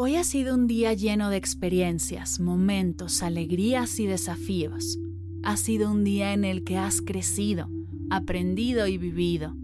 Hoy 0.00 0.14
ha 0.14 0.22
sido 0.22 0.54
un 0.54 0.68
día 0.68 0.94
lleno 0.94 1.28
de 1.28 1.38
experiencias, 1.38 2.38
momentos, 2.38 3.20
alegrías 3.20 3.98
y 3.98 4.06
desafíos. 4.06 4.96
Ha 5.42 5.56
sido 5.56 5.90
un 5.90 6.04
día 6.04 6.32
en 6.32 6.44
el 6.44 6.62
que 6.62 6.76
has 6.78 7.02
crecido, 7.02 7.68
aprendido 8.08 8.86
y 8.86 8.96
vivido. 8.96 9.56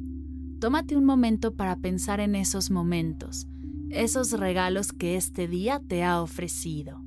Tómate 0.59 0.97
un 0.97 1.05
momento 1.05 1.55
para 1.55 1.77
pensar 1.77 2.19
en 2.19 2.35
esos 2.35 2.73
momentos, 2.73 3.47
esos 3.91 4.33
regalos 4.33 4.93
que 4.93 5.15
este 5.15 5.47
día 5.47 5.81
te 5.87 6.03
ha 6.03 6.21
ofrecido. 6.21 7.01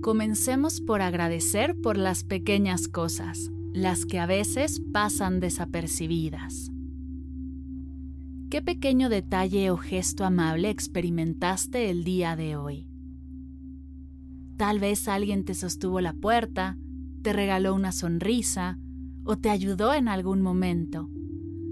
Comencemos 0.00 0.80
por 0.80 1.00
agradecer 1.00 1.76
por 1.80 1.96
las 1.96 2.24
pequeñas 2.24 2.88
cosas 2.88 3.52
las 3.72 4.04
que 4.04 4.18
a 4.18 4.26
veces 4.26 4.80
pasan 4.92 5.40
desapercibidas. 5.40 6.70
¿Qué 8.50 8.60
pequeño 8.60 9.08
detalle 9.08 9.70
o 9.70 9.78
gesto 9.78 10.24
amable 10.24 10.68
experimentaste 10.68 11.88
el 11.88 12.04
día 12.04 12.36
de 12.36 12.56
hoy? 12.56 12.86
Tal 14.58 14.78
vez 14.78 15.08
alguien 15.08 15.44
te 15.44 15.54
sostuvo 15.54 16.02
la 16.02 16.12
puerta, 16.12 16.76
te 17.22 17.32
regaló 17.32 17.74
una 17.74 17.92
sonrisa 17.92 18.78
o 19.24 19.36
te 19.38 19.48
ayudó 19.48 19.94
en 19.94 20.08
algún 20.08 20.42
momento. 20.42 21.08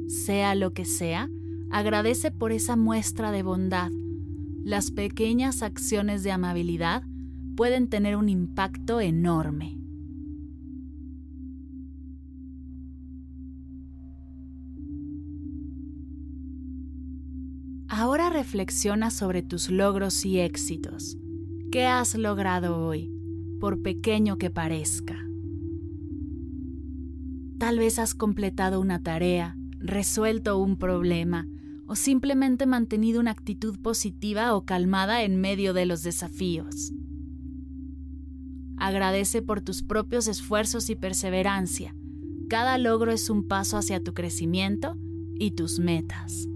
Sea 0.09 0.55
lo 0.55 0.73
que 0.73 0.87
sea, 0.87 1.29
agradece 1.71 2.31
por 2.31 2.51
esa 2.51 2.77
muestra 2.77 3.31
de 3.31 3.43
bondad. 3.43 3.91
Las 4.65 4.91
pequeñas 4.91 5.63
acciones 5.63 6.23
de 6.23 6.33
amabilidad 6.33 7.03
pueden 7.57 7.89
tener 7.89 8.17
un 8.17 8.31
impacto 8.31 9.01
enorme. 9.01 9.80
Ahora 18.01 18.31
reflexiona 18.31 19.11
sobre 19.11 19.43
tus 19.43 19.69
logros 19.69 20.25
y 20.25 20.39
éxitos. 20.39 21.19
¿Qué 21.71 21.85
has 21.85 22.15
logrado 22.15 22.79
hoy, 22.79 23.13
por 23.61 23.83
pequeño 23.83 24.39
que 24.39 24.49
parezca? 24.49 25.19
Tal 27.59 27.79
vez 27.79 27.99
has 27.99 28.15
completado 28.15 28.81
una 28.81 29.03
tarea, 29.03 29.55
resuelto 29.81 30.57
un 30.57 30.79
problema 30.79 31.47
o 31.87 31.95
simplemente 31.95 32.65
mantenido 32.65 33.21
una 33.21 33.33
actitud 33.33 33.79
positiva 33.79 34.55
o 34.55 34.65
calmada 34.65 35.23
en 35.23 35.39
medio 35.39 35.75
de 35.75 35.85
los 35.85 36.03
desafíos. 36.03 36.95
Agradece 38.79 39.43
por 39.43 39.61
tus 39.61 39.83
propios 39.83 40.27
esfuerzos 40.27 40.89
y 40.89 40.97
perseverancia. 40.97 41.95
Cada 42.49 42.79
logro 42.79 43.13
es 43.13 43.29
un 43.29 43.47
paso 43.47 43.77
hacia 43.77 44.03
tu 44.03 44.15
crecimiento 44.15 44.97
y 45.35 45.51
tus 45.51 45.79
metas. 45.79 46.49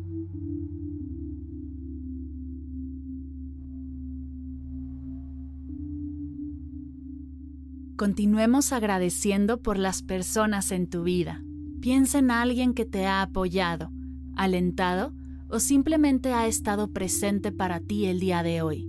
Continuemos 8.04 8.75
agradeciendo 8.75 9.62
por 9.62 9.78
las 9.78 10.03
personas 10.03 10.72
en 10.72 10.91
tu 10.91 11.04
vida. 11.04 11.42
Piensa 11.81 12.19
en 12.19 12.31
alguien 12.31 12.75
que 12.75 12.84
te 12.84 13.06
ha 13.06 13.22
apoyado, 13.22 13.92
alentado 14.37 15.15
o 15.48 15.59
simplemente 15.59 16.34
ha 16.34 16.47
estado 16.47 16.92
presente 16.92 17.50
para 17.50 17.81
ti 17.81 18.04
el 18.04 18.20
día 18.20 18.42
de 18.42 18.60
hoy. 18.60 18.87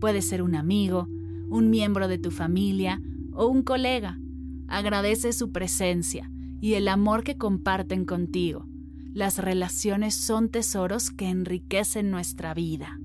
Puede 0.00 0.22
ser 0.22 0.42
un 0.42 0.56
amigo, 0.56 1.06
un 1.48 1.70
miembro 1.70 2.08
de 2.08 2.18
tu 2.18 2.32
familia 2.32 3.00
o 3.32 3.46
un 3.46 3.62
colega. 3.62 4.18
Agradece 4.66 5.32
su 5.32 5.52
presencia 5.52 6.28
y 6.60 6.74
el 6.74 6.88
amor 6.88 7.22
que 7.22 7.36
comparten 7.36 8.04
contigo. 8.04 8.66
Las 9.14 9.38
relaciones 9.38 10.16
son 10.16 10.48
tesoros 10.48 11.12
que 11.12 11.28
enriquecen 11.28 12.10
nuestra 12.10 12.54
vida. 12.54 12.98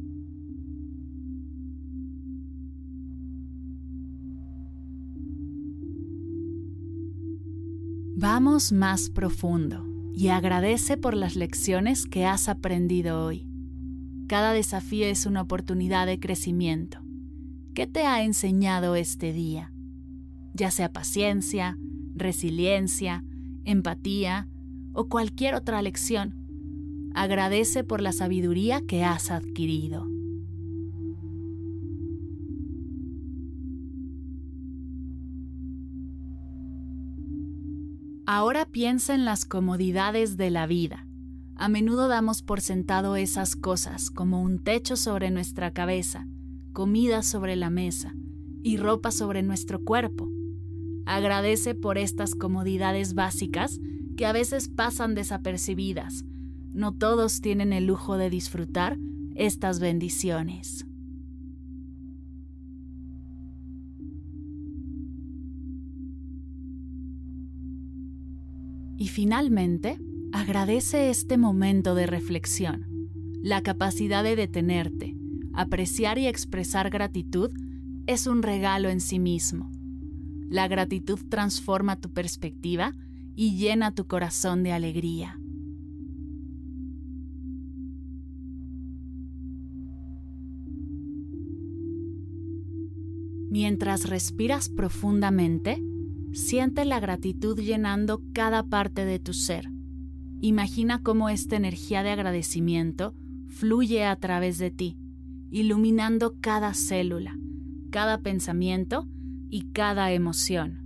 Vamos 8.23 8.72
más 8.72 9.09
profundo 9.09 9.85
y 10.16 10.29
agradece 10.29 10.95
por 10.95 11.13
las 11.13 11.35
lecciones 11.35 12.06
que 12.06 12.25
has 12.25 12.47
aprendido 12.47 13.25
hoy. 13.25 13.50
Cada 14.29 14.53
desafío 14.53 15.07
es 15.07 15.25
una 15.25 15.41
oportunidad 15.41 16.07
de 16.07 16.22
crecimiento. 16.22 17.00
¿Qué 17.73 17.85
te 17.85 18.06
ha 18.06 18.23
enseñado 18.23 18.95
este 18.95 19.33
día? 19.33 19.73
Ya 20.53 20.72
sea 20.72 20.94
paciencia, 20.94 21.78
resiliencia, 22.16 23.25
empatía 23.66 24.47
o 24.94 25.09
cualquier 25.09 25.53
otra 25.53 25.81
lección. 25.81 27.12
Agradece 27.13 27.83
por 27.83 28.00
la 28.00 28.13
sabiduría 28.13 28.79
que 28.88 29.03
has 29.03 29.31
adquirido. 29.31 30.12
Ahora 38.35 38.66
piensa 38.66 39.13
en 39.13 39.25
las 39.25 39.45
comodidades 39.45 40.38
de 40.38 40.49
la 40.49 40.66
vida. 40.66 41.05
A 41.55 41.69
menudo 41.69 42.07
damos 42.07 42.41
por 42.41 42.61
sentado 42.61 43.16
esas 43.16 43.55
cosas 43.55 44.09
como 44.09 44.41
un 44.41 44.57
techo 44.57 44.95
sobre 44.95 45.29
nuestra 45.29 45.69
cabeza, 45.69 46.25
comida 46.71 47.21
sobre 47.21 47.55
la 47.55 47.69
mesa 47.69 48.16
y 48.63 48.77
ropa 48.77 49.11
sobre 49.11 49.44
nuestro 49.44 49.83
cuerpo. 49.83 50.31
Agradece 51.05 51.75
por 51.75 51.99
estas 51.99 52.33
comodidades 52.33 53.13
básicas 53.13 53.79
que 54.17 54.25
a 54.25 54.31
veces 54.31 54.67
pasan 54.67 55.13
desapercibidas. 55.13 56.25
No 56.73 56.91
todos 56.91 57.39
tienen 57.39 57.71
el 57.71 57.85
lujo 57.85 58.17
de 58.17 58.31
disfrutar 58.31 58.97
estas 59.35 59.77
bendiciones. 59.79 60.88
Y 68.97 69.07
finalmente, 69.07 69.99
agradece 70.31 71.09
este 71.09 71.37
momento 71.37 71.95
de 71.95 72.07
reflexión, 72.07 72.87
la 73.41 73.61
capacidad 73.61 74.23
de 74.23 74.35
detenerte, 74.35 75.15
apreciar 75.53 76.17
y 76.17 76.27
expresar 76.27 76.89
gratitud 76.89 77.51
es 78.07 78.27
un 78.27 78.43
regalo 78.43 78.89
en 78.89 78.99
sí 78.99 79.19
mismo. 79.19 79.71
La 80.49 80.67
gratitud 80.67 81.19
transforma 81.29 81.95
tu 81.99 82.11
perspectiva 82.11 82.93
y 83.35 83.55
llena 83.57 83.93
tu 83.93 84.07
corazón 84.07 84.63
de 84.63 84.71
alegría. 84.71 85.39
Mientras 93.50 94.09
respiras 94.09 94.69
profundamente, 94.69 95.79
Siente 96.33 96.83
la 96.83 97.00
gratitud 97.00 97.59
llenando 97.59 98.24
cada 98.33 98.63
parte 98.63 99.06
de 99.06 99.19
tu 99.19 99.33
ser. 99.33 99.69
Imagina 100.41 101.03
cómo 101.03 101.30
esta 101.30 101.56
energía 101.56 102.01
de 102.01 102.09
agradecimiento 102.09 103.13
fluye 103.47 104.03
a 104.03 104.15
través 104.15 104.57
de 104.57 104.71
ti, 104.71 104.97
iluminando 105.51 106.35
cada 106.41 106.74
célula, 106.74 107.38
cada 107.91 108.18
pensamiento 108.18 109.07
y 109.50 109.68
cada 109.74 110.12
emoción. 110.12 110.81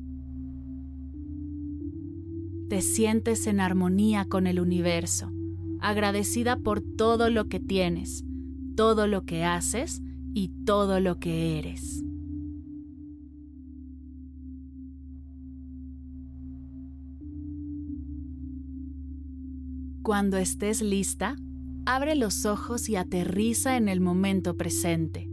Te 2.67 2.81
sientes 2.81 3.47
en 3.47 3.61
armonía 3.61 4.25
con 4.25 4.47
el 4.47 4.59
universo, 4.59 5.31
agradecida 5.79 6.57
por 6.57 6.81
todo 6.81 7.29
lo 7.29 7.47
que 7.47 7.61
tienes, 7.61 8.25
todo 8.75 9.07
lo 9.07 9.23
que 9.23 9.45
haces 9.45 10.01
y 10.33 10.49
todo 10.65 10.99
lo 10.99 11.19
que 11.19 11.57
eres. 11.57 11.96
Cuando 20.07 20.38
estés 20.38 20.81
lista, 20.81 21.36
abre 21.86 22.15
los 22.15 22.45
ojos 22.45 22.88
y 22.88 22.95
aterriza 22.95 23.75
en 23.75 23.89
el 23.89 24.00
momento 24.00 24.56
presente. 24.56 25.30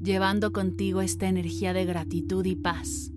llevando 0.00 0.50
contigo 0.50 1.02
esta 1.02 1.28
energía 1.28 1.72
de 1.72 1.84
gratitud 1.84 2.44
y 2.44 2.56
paz. 2.56 3.12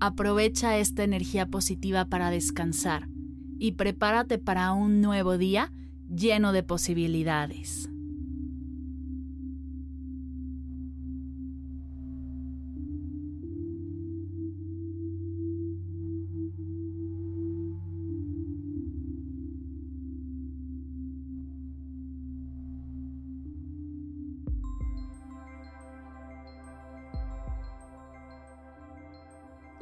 Aprovecha 0.00 0.78
esta 0.78 1.04
energía 1.04 1.46
positiva 1.46 2.06
para 2.06 2.30
descansar 2.30 3.10
y 3.58 3.72
prepárate 3.72 4.38
para 4.38 4.72
un 4.72 5.02
nuevo 5.02 5.36
día 5.36 5.74
lleno 6.08 6.52
de 6.52 6.62
posibilidades. 6.62 7.90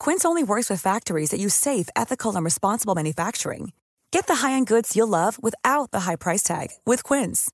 Quince 0.00 0.24
only 0.24 0.42
works 0.42 0.70
with 0.70 0.80
factories 0.80 1.28
that 1.30 1.38
use 1.38 1.54
safe, 1.54 1.88
ethical, 1.94 2.34
and 2.34 2.44
responsible 2.44 2.94
manufacturing. 2.94 3.72
Get 4.10 4.26
the 4.26 4.36
high-end 4.36 4.66
goods 4.66 4.96
you'll 4.96 5.08
love 5.08 5.38
without 5.42 5.90
the 5.90 6.00
high 6.00 6.16
price 6.16 6.42
tag 6.42 6.68
with 6.86 7.02
Quince. 7.04 7.50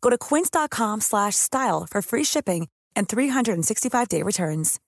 Go 0.00 0.10
to 0.10 0.18
quince.com/style 0.18 1.86
for 1.90 2.02
free 2.02 2.24
shipping 2.24 2.68
and 2.96 3.06
365-day 3.06 4.22
returns. 4.22 4.80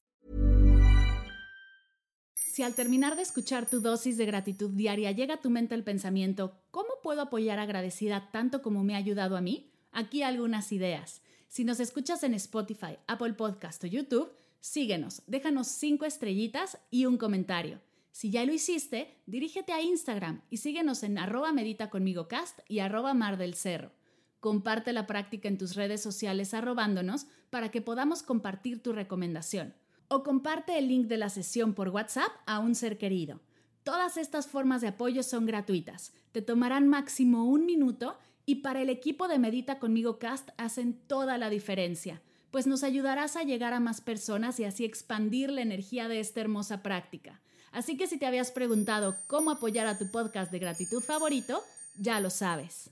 Si 2.35 2.63
al 2.63 2.75
terminar 2.75 3.17
de 3.17 3.23
escuchar 3.23 3.67
tu 3.67 3.81
dosis 3.81 4.17
de 4.17 4.27
gratitud 4.27 4.71
diaria 4.71 5.11
llega 5.11 5.35
a 5.35 5.41
tu 5.41 5.51
mente 5.51 5.75
el 5.75 5.83
pensamiento, 5.83 6.53
¿cómo 6.71 7.01
puedo 7.03 7.21
apoyar 7.23 7.59
agradecida 7.59 8.31
tanto 8.31 8.63
como 8.63 8.85
me 8.85 8.95
ha 8.95 8.99
ayudado 8.99 9.37
a 9.37 9.41
mí? 9.41 9.73
Aquí 9.93 10.23
algunas 10.23 10.71
ideas. 10.71 11.21
Si 11.49 11.65
nos 11.65 11.81
escuchas 11.81 12.23
en 12.23 12.35
Spotify, 12.35 12.97
Apple 13.09 13.35
Podcast 13.35 13.83
o 13.83 13.89
YouTube, 13.89 14.31
Síguenos, 14.65 15.23
déjanos 15.27 15.69
cinco 15.69 16.07
estrellitas 16.07 16.79
y 16.91 17.05
un 17.05 17.19
comentario. 17.19 17.83
Si 18.13 18.31
ya 18.31 18.47
lo 18.47 18.55
hiciste, 18.55 19.15
dirígete 19.27 19.75
a 19.75 19.83
Instagram 19.83 20.41
y 20.49 20.57
síguenos 20.57 21.03
en 21.03 21.19
arroba 21.19 21.53
medita 21.53 21.91
conmigo 21.91 22.29
cast 22.29 22.61
y 22.67 22.79
arroba 22.79 23.13
mar 23.13 23.37
del 23.37 23.53
cerro. 23.53 23.93
Comparte 24.41 24.95
la 24.95 25.07
práctica 25.07 25.49
en 25.49 25.59
tus 25.59 25.75
redes 25.75 26.03
sociales 26.03 26.55
arrobándonos 26.55 27.27
para 27.51 27.71
que 27.71 27.83
podamos 27.83 28.23
compartir 28.23 28.83
tu 28.83 28.95
recomendación. 28.95 29.75
O 30.09 30.23
comparte 30.23 30.79
el 30.79 30.89
link 30.89 31.09
de 31.09 31.19
la 31.19 31.29
sesión 31.29 31.75
por 31.75 31.91
WhatsApp 31.91 32.33
a 32.47 32.59
un 32.59 32.75
ser 32.75 32.97
querido. 32.97 33.43
Todas 33.83 34.17
estas 34.17 34.47
formas 34.47 34.81
de 34.81 34.89
apoyo 34.89 35.23
son 35.23 35.45
gratuitas. 35.45 36.15
Te 36.33 36.41
tomarán 36.41 36.89
máximo 36.89 37.45
un 37.45 37.67
minuto 37.67 38.17
y 38.47 38.57
para 38.57 38.81
el 38.81 38.89
equipo 38.89 39.29
de 39.29 39.39
Medita 39.39 39.79
conmigo 39.79 40.19
Cast 40.19 40.49
hacen 40.57 40.95
toda 41.07 41.37
la 41.37 41.51
diferencia 41.51 42.23
pues 42.55 42.69
nos 42.69 42.85
ayudarás 42.85 43.35
a 43.35 43.43
llegar 43.43 43.73
a 43.73 43.81
más 43.81 44.01
personas 44.01 44.61
y 44.61 44.65
así 44.65 44.85
expandir 44.85 45.51
la 45.51 45.61
energía 45.61 46.07
de 46.07 46.21
esta 46.21 46.41
hermosa 46.41 46.85
práctica. 46.85 47.41
Así 47.73 47.97
que 47.97 48.07
si 48.07 48.17
te 48.17 48.27
habías 48.27 48.53
preguntado 48.53 49.17
cómo 49.27 49.51
apoyar 49.51 49.89
a 49.89 49.99
tu 49.99 50.09
podcast 50.13 50.53
de 50.53 50.61
gratitud 50.61 51.03
favorito, 51.03 51.65
ya 51.97 52.21
lo 52.21 52.31
sabes. 52.31 52.91